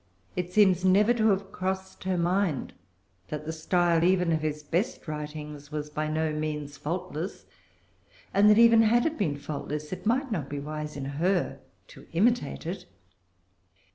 It 0.35 0.51
seems 0.51 0.83
never 0.83 1.13
to 1.13 1.27
have 1.27 1.51
crossed 1.51 2.05
her 2.05 2.17
mind 2.17 2.73
that 3.27 3.45
the 3.45 3.53
style 3.53 4.03
even 4.03 4.31
of 4.31 4.41
his 4.41 4.63
best 4.63 5.07
writings 5.07 5.71
was 5.71 5.91
by 5.91 6.07
no 6.07 6.33
means 6.33 6.75
faultless, 6.75 7.45
and 8.33 8.49
that 8.49 8.57
even 8.57 8.81
had 8.81 9.05
it 9.05 9.15
been 9.15 9.37
faultless 9.37 9.93
it 9.93 10.07
might 10.07 10.31
not 10.31 10.49
be 10.49 10.59
wise 10.59 10.97
in 10.97 11.05
her 11.05 11.59
to 11.89 12.07
imitate 12.13 12.65
it. 12.65 12.87